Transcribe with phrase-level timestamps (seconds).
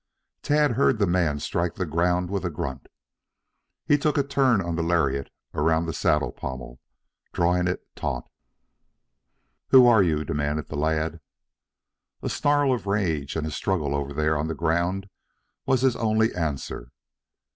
[0.41, 2.87] Tad heard the man strike the ground with a grunt.
[3.85, 6.79] He took a turn of the lariat around the saddle pommel,
[7.33, 8.27] drawing it taut.
[9.67, 11.19] "Who are you!" demanded the lad.
[12.23, 15.05] A snarl of rage and a struggle over there on the ground
[15.67, 16.89] was his only answer.